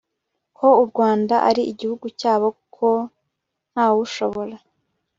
ko 0.57 0.67
u 0.81 0.83
rwanda 0.89 1.35
ari 1.49 1.61
igihugu 1.71 2.05
cyabo, 2.19 2.47
ko 2.75 2.89
ntawushobora 3.71 4.55